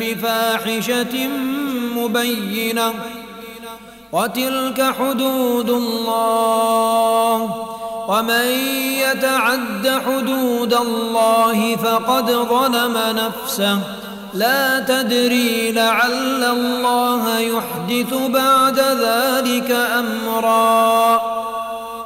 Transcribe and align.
بفاحشة 0.00 1.28
مبينة 1.96 2.94
وتلك 4.12 4.94
حدود 4.98 5.70
الله 5.70 7.66
ومن 8.08 8.46
يتعد 9.02 10.02
حدود 10.06 10.74
الله 10.74 11.76
فقد 11.76 12.30
ظلم 12.30 12.98
نفسه 13.16 13.78
لا 14.34 14.80
تدري 14.80 15.72
لعل 15.72 16.44
الله 16.44 17.38
يحدث 17.38 18.14
بعد 18.14 18.78
ذلك 18.78 19.70
أمرا 19.70 21.20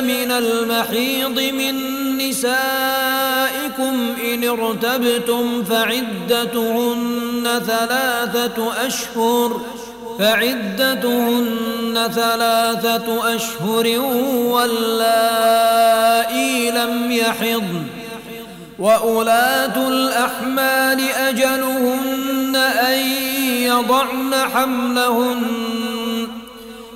من 0.00 0.30
المحيض 0.30 1.40
من 1.40 1.74
نسائكم 2.18 4.14
إن 4.24 4.48
ارتبتم 4.48 5.64
فعدتهن 5.64 7.44
ثلاثة 7.66 8.86
أشهر 8.86 9.60
فعدتهن 10.18 12.08
ثلاثة 12.14 13.36
أشهر 13.36 14.00
واللائي 14.52 15.90
لم 16.70 17.12
يحضن. 17.12 17.86
وأولاة 18.78 19.88
الأحمال 19.88 21.00
أجلهن 21.00 22.56
أن 22.56 22.98
يضعن 23.62 24.34
حملهن 24.54 25.77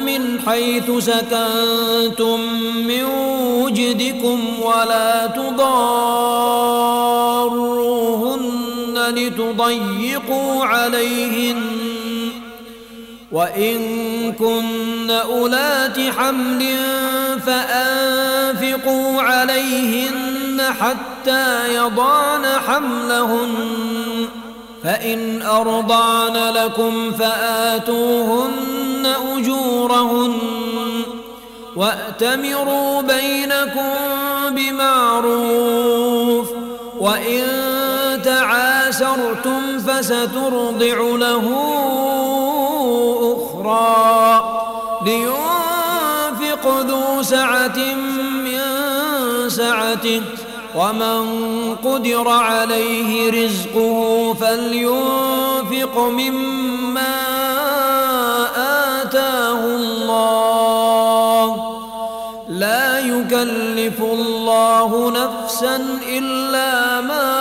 من 0.00 0.40
حيث 0.46 0.90
سكنتم 0.98 2.40
من 2.86 3.04
وجدكم 3.62 4.40
ولا 4.62 5.26
تضاروهن 5.26 5.62
لتضيقوا 9.08 10.64
عليهن 10.64 11.62
وإن 13.32 13.78
كن 14.32 15.10
أولات 15.10 16.00
حمل 16.18 16.76
فأنفقوا 17.46 19.22
عليهن 19.22 20.62
حتى 20.80 21.74
يضعن 21.74 22.46
حملهن 22.66 24.28
فإن 24.84 25.42
أرضعن 25.42 26.36
لكم 26.54 27.12
فآتوهن 27.12 28.81
أجورهن 29.06 30.32
وأتمروا 31.76 33.02
بينكم 33.02 33.94
بمعروف 34.50 36.48
وإن 37.00 37.42
تعاسرتم 38.24 39.78
فسترضع 39.78 40.96
له 41.16 41.44
أخرى 43.36 44.44
لينفق 45.06 46.80
ذو 46.80 47.22
سعة 47.22 47.94
من 48.44 48.60
سعته 49.48 50.22
ومن 50.74 51.24
قدر 51.84 52.28
عليه 52.28 53.44
رزقه 53.44 54.34
فلينفق 54.40 55.98
مما 55.98 57.22
آتاه 59.12 59.64
الله. 59.64 61.46
لا 62.48 62.98
يكلف 62.98 64.00
الله 64.00 65.10
نفسا 65.10 65.76
إلا 66.08 67.00
ما 67.00 67.32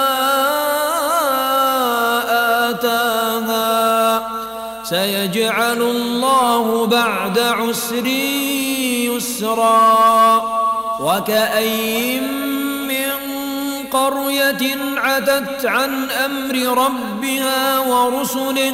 آتاها. 2.69 4.27
سيجعل 4.83 5.81
الله 5.81 6.85
بعد 6.85 7.39
عسر 7.39 8.07
يسرا. 9.07 10.41
وكأين 10.99 12.41
قرية 13.91 14.77
عتت 14.97 15.65
عن 15.65 16.09
أمر 16.11 16.55
ربها 16.85 17.79
ورسله 17.79 18.73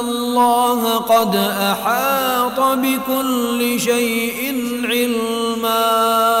الله 0.00 0.96
قد 0.96 1.36
أحاط 1.36 2.60
بكل 2.60 3.80
شيء 3.80 4.40
علما. 4.84 6.35